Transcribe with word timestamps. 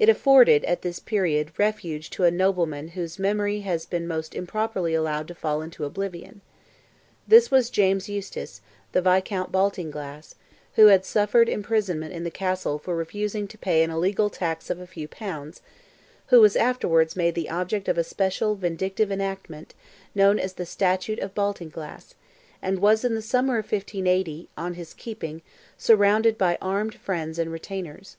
It 0.00 0.08
afforded, 0.08 0.64
at 0.64 0.82
this 0.82 0.98
period, 0.98 1.52
refuge 1.56 2.10
to 2.10 2.24
a 2.24 2.32
nobleman 2.32 2.88
whose 2.98 3.16
memory 3.20 3.60
has 3.60 3.86
been 3.86 4.08
most 4.08 4.34
improperly 4.34 4.92
allowed 4.92 5.28
to 5.28 5.36
fall 5.36 5.62
into 5.62 5.84
oblivion. 5.84 6.40
This 7.28 7.48
was 7.48 7.70
James 7.70 8.08
Eustace, 8.08 8.60
Viscount 8.92 9.52
Baltinglass, 9.52 10.34
who 10.74 10.86
had 10.86 11.04
suffered 11.04 11.48
imprisonment 11.48 12.12
in 12.12 12.24
the 12.24 12.30
Castle 12.32 12.76
for 12.76 12.96
refusing 12.96 13.46
to 13.46 13.56
pay 13.56 13.84
an 13.84 13.92
illegal 13.92 14.28
tax 14.28 14.68
of 14.68 14.80
a 14.80 14.86
few 14.88 15.06
pounds, 15.06 15.60
who 16.26 16.40
was 16.40 16.56
afterwards 16.56 17.14
made 17.14 17.36
the 17.36 17.48
object 17.48 17.86
of 17.86 17.96
a 17.96 18.02
special, 18.02 18.56
vindictive 18.56 19.12
enactment, 19.12 19.74
known 20.12 20.40
as 20.40 20.54
"the 20.54 20.66
Statute 20.66 21.20
of 21.20 21.36
Baltinglass," 21.36 22.14
and 22.60 22.80
was 22.80 23.04
in 23.04 23.14
the 23.14 23.22
summer 23.22 23.58
of 23.58 23.66
1580, 23.70 24.48
on 24.58 24.74
his 24.74 24.92
keeping, 24.92 25.40
surrounded 25.78 26.36
by 26.36 26.58
armed 26.60 26.96
friends 26.96 27.38
and 27.38 27.52
retainers. 27.52 28.16